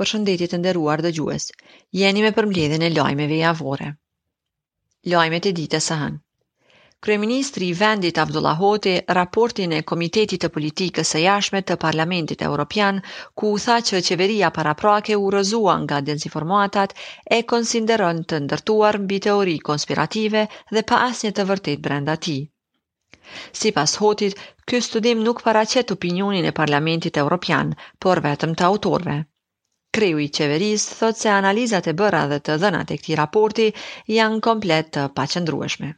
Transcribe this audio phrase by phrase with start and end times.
[0.00, 1.46] për shëndetit të nderuar dhe gjues,
[2.00, 3.88] jeni me përmledhen e lojmeve javore.
[5.14, 6.20] Lojmet e ditës së hënë.
[7.06, 12.98] Kryeministri i vendit Abdullah Hoti raportin e Komitetit të Politikës së Jashtme të Parlamentit Evropian,
[13.40, 16.92] ku u tha që qeveria paraprake u rrëzua nga dezinformatat,
[17.36, 20.44] e konsideron të ndërtuar mbi teori konspirative
[20.76, 22.38] dhe pa asnjë të vërtetë brenda tij.
[23.60, 24.36] Si pas hotit,
[24.68, 29.20] ky studim nuk paracet opinionin e Parlamentit Europian, por vetëm të autorve.
[29.96, 33.64] Kreu i qeveris thot se analizat e bëra dhe të dhënat e këti raporti
[34.16, 35.88] janë komplet të pacëndrueshme.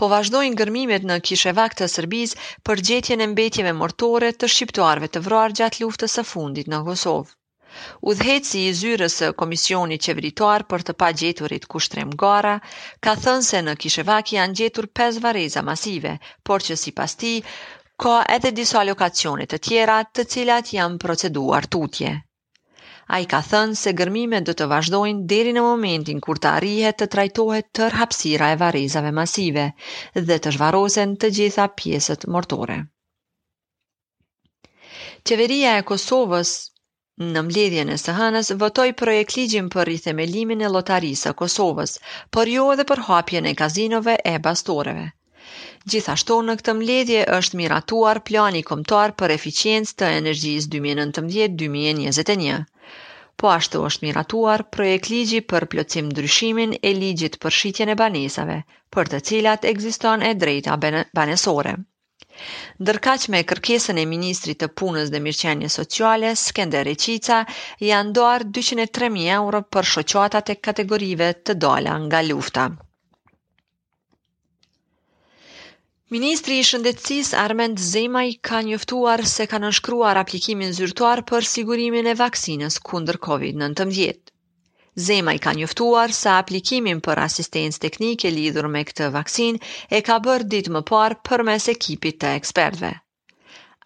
[0.00, 2.34] Po vazhdojnë gërmimet në Kishevak të Sërbiz
[2.68, 7.32] për gjetjen e mbetjeve mortore të shqiptuarve të vruar gjatë luftës së fundit në Kosovë.
[8.12, 12.58] Udhëheci i zyrës së Komisionit Qeveritar për të pa gjeturit kushtrem gara,
[13.06, 16.18] ka thënë se në Kishevak janë gjetur 5 vareza masive,
[16.50, 17.40] por që si tij
[18.02, 22.14] ka edhe disa lokacionit të tjera të cilat janë proceduar tutje.
[23.14, 26.98] A i ka thënë se gërmime dhe të vazhdojnë deri në momentin kur të arrihet
[27.02, 29.66] të trajtohet tër hapsira e varezave masive
[30.30, 32.78] dhe të zhvarosen të gjitha pjesët mortore.
[35.32, 36.54] Qeveria e Kosovës
[37.24, 41.92] Në mledhjen e hënës, votoi projekt ligjim për rithemelimin e lotarisë së Kosovës,
[42.34, 45.12] por jo edhe për hapjen e kazinove e bastoreve.
[45.92, 52.54] Gjithashtu në këtë mbledhje është miratuar plani kombëtar për eficiencë të energjisë 2019-2021.
[53.42, 58.56] Po ashtu është miratuar projekt ligji për plocim ndryshimin e ligjit për shqitjen e banesave,
[58.98, 61.74] për të cilat egziston e drejta banesore.
[62.86, 67.42] Ndërkaq me kërkesën e Ministri të Punës dhe Mirqenje Sociale, Skender e Qica,
[67.92, 72.70] janë doar 203.000 euro për shoqatate kategorive të dola nga lufta.
[76.12, 82.12] Ministri i Shëndetësis Armend Zemaj ka njëftuar se ka nënshkruar aplikimin zyrtuar për sigurimin e
[82.18, 84.18] vaksinës kundër COVID-19.
[85.06, 89.58] Zemaj ka njëftuar se aplikimin për asistencë teknike lidhur me këtë vaksin
[89.98, 92.90] e ka bërë ditë më parë për mes ekipit të ekspertve.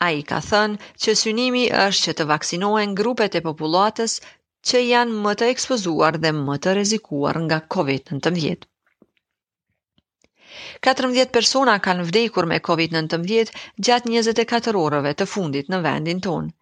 [0.07, 4.19] A i ka thënë që synimi është që të vaksinohen grupet e popullatës
[4.73, 8.67] që janë më të ekspozuar dhe më të rezikuar nga COVID-19.
[10.85, 16.53] 14 persona kanë vdekur me COVID-19 gjatë 24 orëve të fundit në vendin tonë.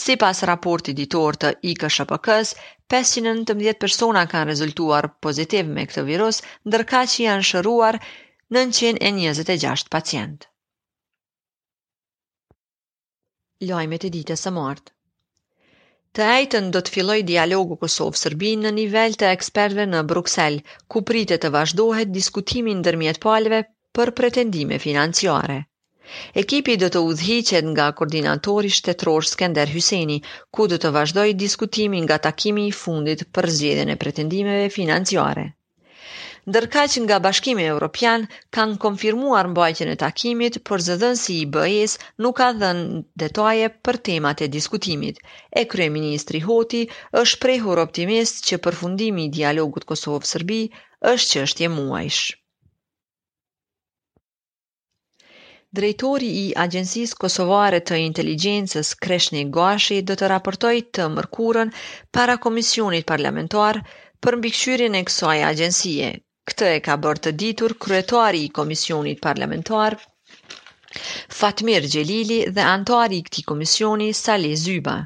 [0.00, 2.54] Si pas raporti ditor të IKSHPK-s,
[2.94, 6.40] 519 persona kanë rezultuar pozitiv me këtë virus,
[6.70, 7.98] ndërka që janë shëruar
[8.58, 10.48] 926 pacient.
[13.70, 14.93] Lojme e ditës së martë
[16.16, 21.42] Të ejtën do të filloj dialogu Kosovë-Sërbin në nivel të ekspertve në Bruxelles, ku pritet
[21.44, 23.58] të vazhdohet diskutimin dërmjet palve
[23.98, 25.56] për pretendime financiare.
[26.44, 30.20] Ekipi do të udhiqet nga koordinatori shtetror Skender Hyseni,
[30.58, 35.48] ku do të vazhdoj diskutimin nga takimi i fundit për zgjedhjen e pretendimeve financiare
[36.44, 38.24] ndërka që nga bashkime Europian
[38.56, 41.92] kanë konfirmuar mbajtjen e takimit për zëdhën si i bëjes
[42.24, 45.16] nuk ka dhenë detoje për temat e diskutimit.
[45.60, 46.80] E Krye Ministri Hoti
[47.22, 50.58] është prehur optimist që përfundimi i dialogut Kosovë-Sërbi
[51.12, 52.20] është që është muajsh.
[55.80, 61.72] Drejtori i Agjensisë Kosovare të Inteligjencës Kreshni Gashi dhe të raportoj të mërkurën
[62.18, 63.80] para Komisionit Parlamentar
[64.22, 66.12] për mbikëqyrjen e kësaj agjensie,
[66.50, 69.94] Këtë e ka bërë të ditur kryetari i Komisionit Parlamentar
[71.36, 74.96] Fatmir Gjelili dhe antari i këti komisioni Sali Zyba.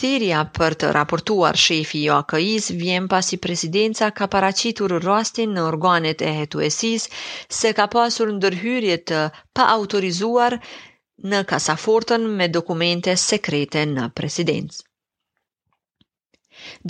[0.00, 6.26] Thirja për të raportuar shefi i AKI-s vjen pasi presidenca ka paracitur rastin në organet
[6.32, 7.18] e hetuesisë
[7.60, 9.22] se ka pasur ndërhyrje të
[9.60, 10.58] paautorizuar
[11.32, 14.82] në kasafortën me dokumente sekrete në presidencë.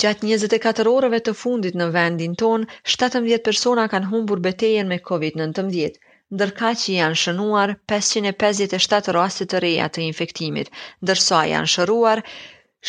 [0.02, 2.62] Gjatë 24 orëve të fundit në vendin ton,
[2.94, 5.92] 17 persona kanë humbur betejen me COVID-19,
[6.38, 10.72] ndërka që janë shënuar 557 rastit të reja të infektimit,
[11.06, 12.24] ndërsa janë shëruar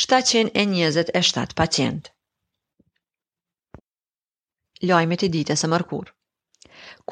[0.06, 2.10] 727 pacient.
[4.94, 6.10] Lajmet e ditës së mërkur.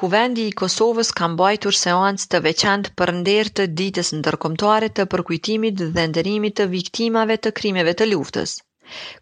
[0.02, 5.82] Kuvendi i Kosovës ka mbajtur seancë të veçantë për nder të ditës ndërkombëtare të përkujtimit
[6.00, 8.58] dhe nderimit të viktimave të krimeve të luftës.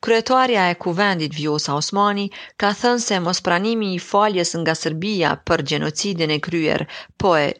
[0.00, 2.25] Kryetarja e kuvendit Vjosa Osmani
[2.62, 6.85] ka thënë se mos pranimi i faljes nga Serbia për gjenocidin e kryer,
[7.25, 7.50] po e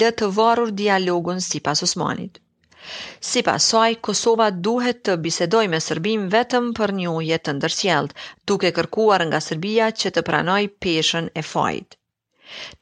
[0.00, 2.42] lë të varur dialogun si pas Osmanit.
[3.30, 8.16] Si saj, Kosova duhet të bisedoj me Serbim vetëm për një jetë të ndërsjeld,
[8.52, 12.00] duke kërkuar nga Serbia që të pranoj peshen e fajt.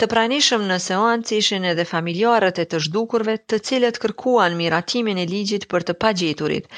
[0.01, 5.27] Të pranishëm në seancë ishin edhe familjarët e të zhdukurve të cilët kërkuan miratimin e
[5.31, 6.69] ligjit për të pagjeturit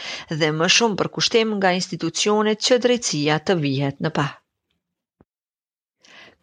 [0.42, 4.26] dhe më shumë për kushtem nga institucionet që drejtësia të vihet në pa.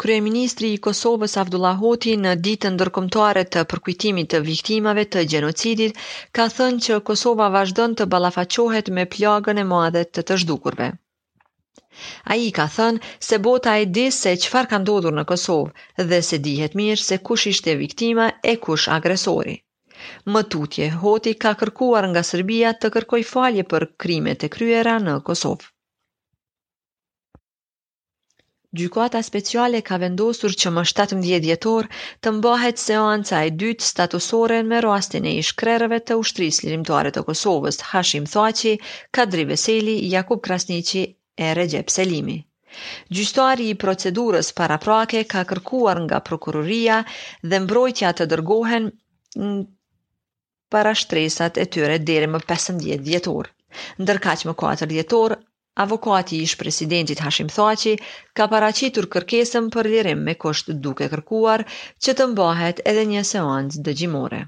[0.03, 6.01] Kryeministri i Kosovës Abdullah Hoti në ditën ndërkombëtare të përkujtimit të viktimave të gjenocidit
[6.39, 10.93] ka thënë që Kosova vazhdon të ballafaqohet me plagën e madhe të të zhdukurve.
[12.33, 16.17] A i ka thënë se bota e di se qëfar ka ndodhur në Kosovë dhe
[16.29, 19.53] se dihet mirë se kush ishte viktima e kush agresori.
[20.33, 25.15] Më tutje, hoti ka kërkuar nga Serbia të kërkoj falje për krimet e kryera në
[25.29, 25.69] Kosovë.
[28.81, 31.87] Gjykoata speciale ka vendosur që më 17 djetor
[32.21, 37.81] të mbahet seanca e dytë statusore me rastin e ishkrereve të ushtrisë lirimtare të Kosovës,
[37.93, 38.75] Hashim Thaci,
[39.21, 42.37] Kadri Veseli, Jakub Krasnici, e Recep Selimi.
[43.15, 46.97] Gjystari i procedurës para prake ka kërkuar nga prokuroria
[47.51, 48.87] dhe mbrojtja të dërgohen
[50.75, 53.51] para shtresat e tyre deri më 15 dhjetor.
[54.03, 55.37] Ndërka që më 4 dhjetor,
[55.85, 57.93] avokati ish presidentit Hashim Thaci
[58.35, 61.65] ka paracitur kërkesëm për lirim me kosht duke kërkuar
[62.03, 64.43] që të mbahet edhe një seans dëgjimore.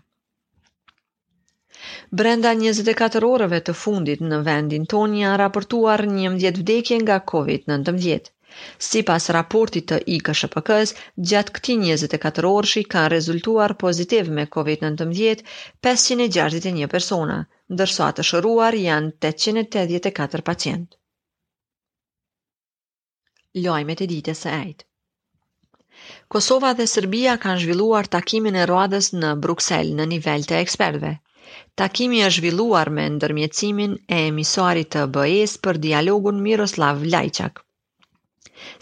[2.19, 8.25] Brenda 24 orëve të fundit në vendin toni janë raportuar 11 vdekje nga COVID-19.
[8.87, 10.91] Si pas raportit të i KSHPKs,
[11.31, 15.43] gjatë këti 24 orë shi kanë rezultuar pozitiv me COVID-19
[15.89, 17.37] 561 persona,
[17.77, 20.83] ndërso atë shëruar janë 884 pacient.
[23.69, 24.85] Lojme të ditës së ejtë
[26.37, 31.17] Kosova dhe Serbia kanë zhvilluar takimin e roadës në Bruxelles në nivel të ekspertve.
[31.79, 37.61] Takimi është zhvilluar me ndërmjetësimin e emisarit të BE-s për dialogun Miroslav Lajçak.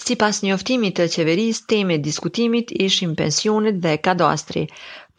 [0.05, 4.63] Si pas njoftimit të qeveris, teme e diskutimit ishim pensionit dhe kadastri,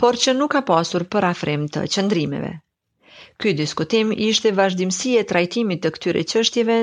[0.03, 2.51] por që nuk ka pasur për afrem të qëndrimeve.
[3.41, 6.79] Ky diskutim ishte vazhdimësi e trajtimit të këtyre qështjeve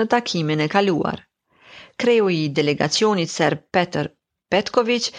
[0.00, 1.20] në takimin e kaluar.
[2.04, 4.10] Kreu i delegacionit ser Petr
[4.56, 5.10] Petkoviç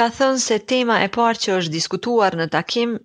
[0.00, 2.98] ka thënë se tema e parë që është diskutuar në takim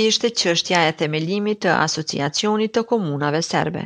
[0.00, 3.84] ishte qështja e themelimit të asociacionit të komunave serbe.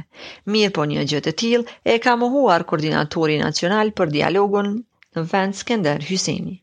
[0.57, 4.75] Mirë po një gjëtë tilë e ka mohuar Koordinatori Nacional për Dialogun
[5.17, 6.59] në vend Skender Hyseni.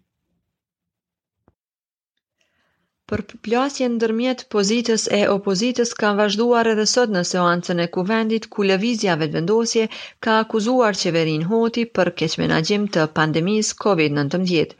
[3.11, 3.21] Për
[3.51, 9.15] në ndërmjet pozitës e opozitës kanë vazhduar edhe sot në seancën e kuvendit ku lëvizja
[9.21, 9.85] vetëvendosje
[10.27, 14.75] ka akuzuar qeverin Hoti për keqmenagjim të pandemis COVID-19,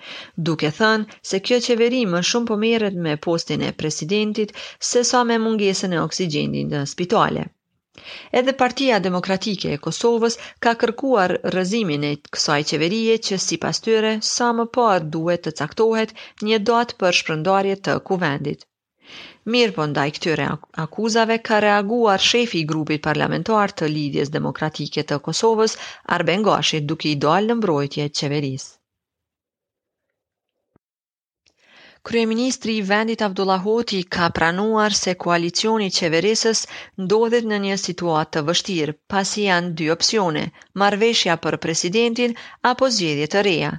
[0.52, 4.56] duke thënë se kjo qeveri më shumë pëmeret po me postin e presidentit
[4.92, 7.52] se sa me mungesën e oksigenit në spitale.
[8.40, 10.36] Edhe Partia Demokratike e Kosovës
[10.66, 16.14] ka kërkuar rrëzimin e kësaj qeverie që sipas tyre sa më parë duhet të caktohet
[16.50, 18.66] një datë për shpërndarje të kuvendit.
[19.56, 20.48] Mirë po ndaj këtyre
[20.86, 25.78] akuzave ka reaguar shefi i grupit parlamentar të lidhjes demokratike të Kosovës,
[26.20, 28.74] Arben Gashi, duke i dalë në mbrojtje qeverisë.
[32.08, 36.62] Kryeministri i vendit Abdullah Hoti ka pranuar se koalicioni i qeverisës
[37.06, 40.44] ndodhet në një situatë të vështirë, pasi janë dy opsione:
[40.84, 42.38] marrveshja për presidentin
[42.72, 43.74] apo zgjedhje të reja.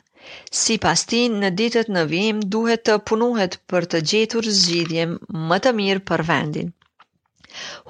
[0.62, 5.08] Si pas ti, në ditët në vim duhet të punuhet për të gjetur zgjidhje
[5.48, 6.68] më të mirë për vendin.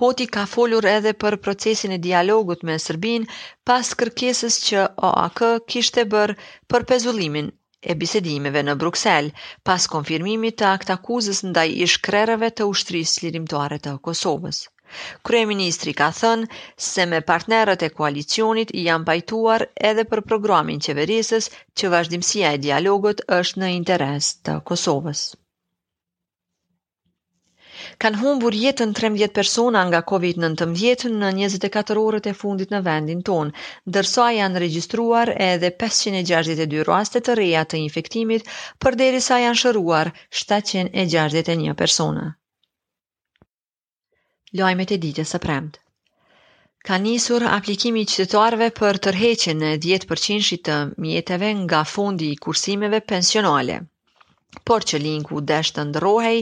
[0.04, 3.26] Hoti ka folur edhe për procesin e dialogut me Sërbin
[3.72, 6.38] pas kërkesës që OAK kishte bërë
[6.72, 7.54] për pezullimin
[7.90, 9.26] e bisedimeve në Bruksel,
[9.68, 14.58] pas konfirmimit të akt akuzës ndaj i shkrerëve të ushtrisë lirimtare të Kosovës.
[15.28, 16.58] Krye Ministri ka thënë
[16.90, 22.62] se me partnerët e koalicionit i janë pajtuar edhe për programin qeverisës që vazhdimësia e
[22.68, 25.28] dialogut është në interes të Kosovës
[28.02, 33.54] kanë humbur jetën 13 persona nga COVID-19 në 24 orët e fundit në vendin tonë,
[33.92, 38.46] ndërsa janë regjistruar edhe 562 raste të reja të infektimit,
[38.84, 40.12] përderisa janë shëruar
[40.44, 42.28] 761 persona.
[44.62, 45.84] Lajmet e ditës së premtë
[46.88, 50.76] Ka nisur aplikimi qytetarëve për tërheqjen e 10% të
[51.06, 53.80] mjeteve nga fondi i kursimeve pensionale
[54.68, 56.36] por që linku desh të ndërohej,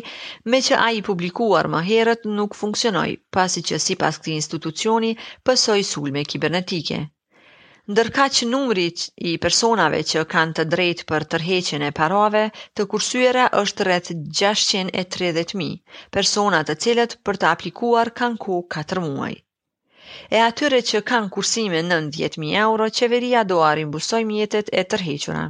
[0.52, 5.10] me që a i publikuar më herët nuk funksionoj, pasi që si pas këti institucioni
[5.48, 6.98] pësoj sulme kibernetike.
[7.94, 8.84] Ndërka që numri
[9.30, 12.44] i personave që kanë të drejtë për tërheqen e parave,
[12.76, 15.76] të kursyera është rreth 630.000,
[16.18, 19.32] persona të cilët për të aplikuar kanë ku 4 muaj.
[20.36, 25.44] E atyre që kanë kursime 90.000 euro, qeveria do arimbusoj mjetet e tërhequra.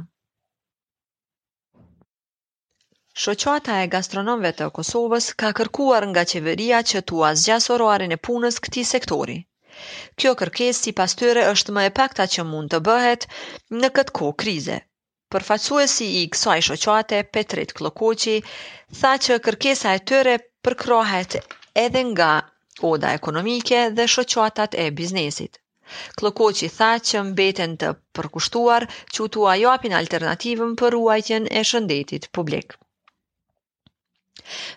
[3.23, 7.77] Shoqata e gastronomve të Kosovës ka kërkuar nga qeveria që të uazgjasë
[8.15, 9.37] e punës këti sektori.
[10.21, 13.25] Kjo kërkes si pas tëre është më e pakta që mund të bëhet
[13.81, 14.77] në këtë ko krize.
[15.33, 18.35] Përfacuesi i kësaj shoqate, Petrit Klokoqi,
[19.01, 21.39] tha që kërkesa e tëre përkrohet
[21.85, 22.31] edhe nga
[22.93, 25.57] oda ekonomike dhe shoqatat e biznesit.
[26.21, 32.77] Klokoqi tha që mbeten të përkushtuar që tua uajopin alternativën për uajtjen e shëndetit publik.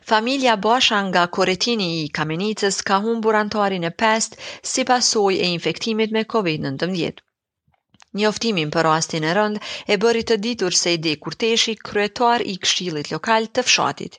[0.09, 4.35] Familja Bosha nga Koretini i Kamenicës ka humbur antarin e pest
[4.71, 7.21] si pasoj e infektimit me COVID-19.
[8.21, 9.61] Një oftimin për rastin e rënd
[9.95, 14.19] e bëri të ditur se i de kurteshi kryetuar i kshilit lokal të fshatit.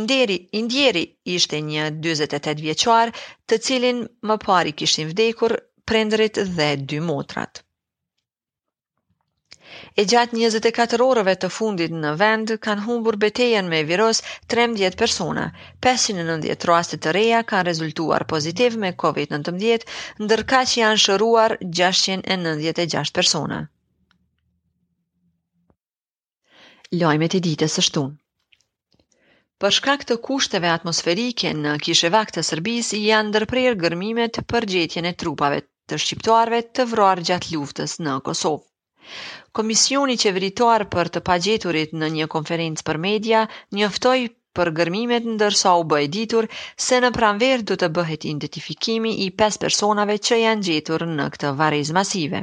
[0.00, 1.04] Inderi, indjeri
[1.36, 3.14] ishte një 28 vjeqar
[3.48, 5.56] të cilin më pari kishtin vdekur
[5.90, 7.62] prendrit dhe dy motrat.
[10.00, 14.18] E gjatë 24 orëve të fundit në vend kanë humbur betejen me virus
[14.54, 15.44] 13 persona.
[15.86, 19.86] 590 rastet të reja kanë rezultuar pozitiv me COVID-19,
[20.26, 23.62] ndërka që janë shëruar 696 persona.
[27.02, 28.14] Lojmet e ditës së shtunë.
[29.64, 35.16] Për shkak të kushteve atmosferike në Kishevak të Serbisë janë ndërprerë gërmimet për gjetjen e
[35.24, 38.64] trupave të shqiptarëve të vrarë gjatë luftës në Kosovë.
[39.58, 43.42] Komisioni qeveritar për të pagjeturit në një konferencë për media
[43.80, 44.24] njoftoi
[44.58, 46.48] për gërmimet ndërsa u bë ditur
[46.86, 51.52] se në pranverë do të bëhet identifikimi i 5 personave që janë gjetur në këtë
[51.62, 52.40] varrez masive.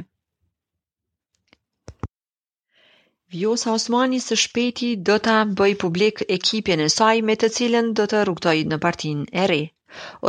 [3.36, 8.08] Vjosa Osmani së shpeti do të bëj publik ekipjen e saj me të cilën do
[8.14, 9.62] të rrugtoj në partin e re.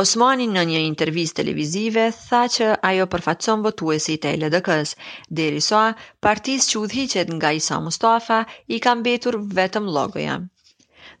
[0.00, 5.08] Osmani në një intervist televizive tha që ajo përfaqëson votuesit e ldk së
[5.38, 5.80] Deri sa,
[6.26, 8.36] partis që udhichet nga Isa Mustafa
[8.76, 10.36] i kam betur vetëm logoja.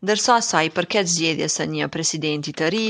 [0.06, 2.84] Ndërsa sa i përket zgjedhjes së një presidenti të ri,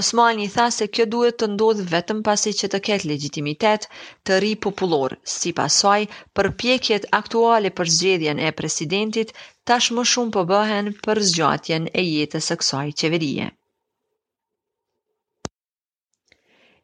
[0.00, 3.88] Osmani tha se kjo duhet të ndodhë vetëm pasi që të ketë legitimitet
[4.30, 5.18] të ri popullor.
[5.36, 6.02] Sipas saj,
[6.38, 9.34] përpjekjet aktuale për zgjedhjen e presidentit
[9.72, 13.52] tash më shumë po bëhen për zgjatjen e jetës së kësaj qeverie.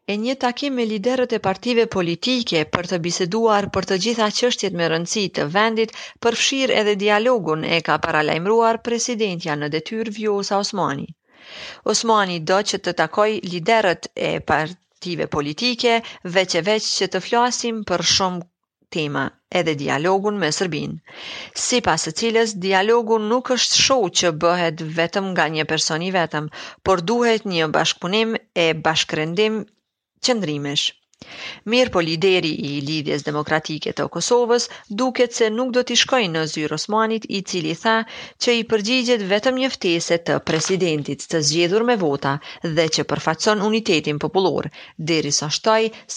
[0.08, 4.76] e një takim me liderët e partive politike për të biseduar për të gjitha qështjet
[4.80, 5.94] me rëndësi të vendit,
[6.26, 11.08] fshirë edhe dialogun e ka paralajmruar presidentja në detyr Vjosa Osmani.
[11.94, 15.98] Osmani do që të takoj liderët e partive politike,
[16.38, 18.42] veç e veç që të flasim për shumë
[18.96, 19.24] tema,
[19.62, 20.94] edhe dialogun me Sërbin.
[21.66, 26.46] Si së cilës, dialogun nuk është sho që bëhet vetëm nga një personi vetëm,
[26.86, 29.64] por duhet një bashkëpunim e bashkërendim
[30.24, 30.92] qëndrimesh.
[31.72, 34.66] Mirë po lideri i lidhjes demokratike të Kosovës
[35.00, 37.94] duket se nuk do t'i shkojnë në zyrë Osmanit i cili tha
[38.44, 42.34] që i përgjigjet vetëm njëftese të presidentit të zgjedhur me vota
[42.78, 44.70] dhe që përfaqëson unitetin popullor,
[45.12, 45.50] deri sa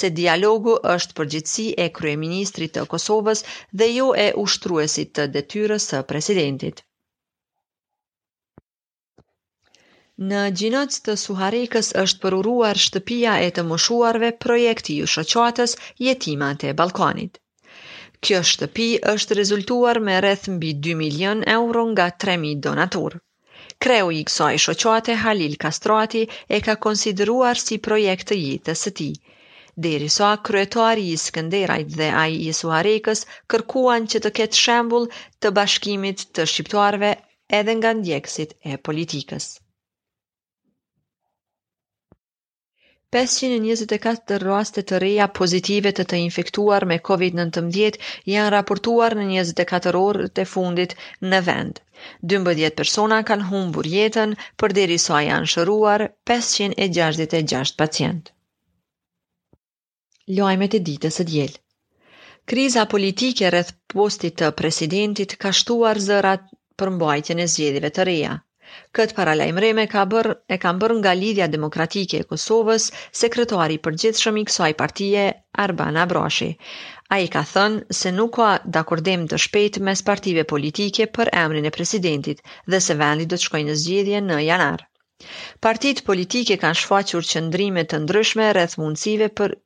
[0.01, 3.45] se dialogu është përgjithsi e kryeministrit të Kosovës
[3.83, 6.83] dhe jo e ushtruesit të detyres të presidentit.
[10.27, 16.73] Në gjinëc të Suharekës është përuruar shtëpia e të moshuarve projekti ju shëqatës jetimat e
[16.81, 17.37] Balkanit.
[18.27, 23.15] Kjo shtëpi është rezultuar me rreth mbi 2 milion euro nga 3.000 donatur.
[23.85, 26.25] Kreu i kësoj shoqate Halil Kastrati
[26.57, 29.09] e ka konsideruar si projekt të jetës të ti.
[29.87, 33.23] Deri sa, kryetari i Skënderajt dhe ai i Suharekës
[33.55, 35.07] kërkuan që të ketë shembul
[35.39, 37.15] të bashkimit të shqiptuarve
[37.61, 39.49] edhe nga ndjekësit e politikës.
[43.13, 48.01] 524 raste të reja pozitive të të infektuar me COVID-19
[48.31, 50.93] janë raportuar në 24 orë të fundit
[51.31, 51.79] në vend.
[52.33, 54.75] 12 persona kanë humbur jetën, për
[55.07, 58.29] sa janë shëruar 566 pacient.
[60.41, 61.59] Lojmet e ditës e djelë
[62.53, 66.41] Kriza politike rreth postit të presidentit ka shtuar zërat
[66.77, 68.35] për mbajtjen e zgjedhjeve të reja.
[68.97, 69.33] Këtë
[69.81, 72.83] e ka bër e kanë bërë nga Lidhja Demokratike e Kosovës,
[73.21, 75.23] sekretari i përgjithshëm i kësaj partie,
[75.63, 76.49] Arbana Broshi.
[77.17, 81.73] Ai ka thënë se nuk ka dakordim të shpejt mes partive politike për emrin e
[81.79, 84.85] presidentit dhe se vendi do të shkojë në zgjedhje në janar.
[85.67, 89.57] Partitë politike kanë shfaqur qëndrime të ndryshme rreth mundësive për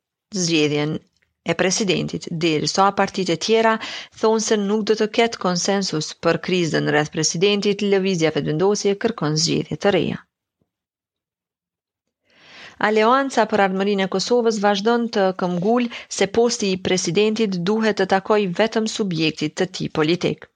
[0.45, 1.00] zgjedhjen
[1.43, 3.73] e presidentit, dhe sa soa partit e tjera,
[4.19, 9.79] thonë se nuk do të ketë konsensus për krizën rreth presidentit, Lëvizja Fedvendosje kërkon zgjithet
[9.83, 10.19] të reja.
[12.89, 18.41] Aleanca për armërin e Kosovës vazhdon të këmgull se posti i presidentit duhet të takoj
[18.62, 20.47] vetëm subjektit të ti politik.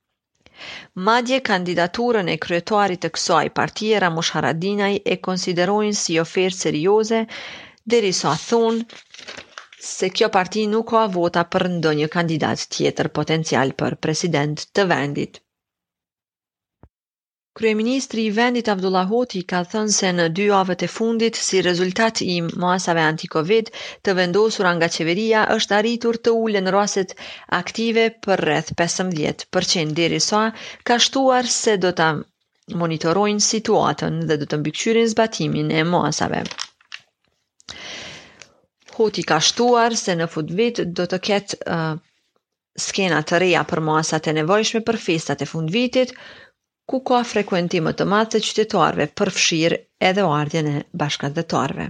[1.07, 7.19] Madje kandidaturën e kryetuarit të kësoaj partijera, Haradinaj e konsiderojnë si ofertë serioze,
[7.89, 8.79] dhe i soa thonë,
[9.79, 15.35] se kjo parti nuk ka vota për ndonjë kandidat tjetër potencial për president të vendit.
[17.59, 22.21] Kryeministri i vendit Abdullah Hoti ka thënë se në dy javët e fundit, si rezultat
[22.25, 23.71] i masave anti-Covid,
[24.07, 27.13] të vendosur nga qeveria është arritur të ulë rraset
[27.61, 30.43] aktive për rreth 15%, deri sa
[30.89, 32.09] ka shtuar se do ta
[32.83, 36.43] monitorojnë situatën dhe do të mbikëqyrin zbatimin e masave
[38.97, 41.99] koti ka shtuar se në fund vit do të ketë uh,
[42.85, 46.13] skena të reja për masat e nevojshme për festat e fund vitit,
[46.89, 49.77] ku ka frekuentimë të matë të qytetarve fshirë
[50.09, 51.85] edhe o ardjen e bashkat dhe tarve.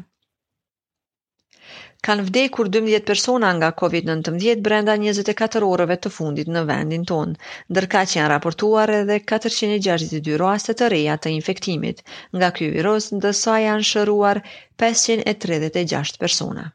[2.08, 7.38] Kanë vdekur 12 persona nga COVID-19 brenda 24 orëve të fundit në vendin tonë,
[7.72, 12.04] ndërka që janë raportuar edhe 462 raste të reja të infektimit,
[12.36, 14.42] nga kjo virus dësa janë shëruar
[14.88, 16.68] 536 persona.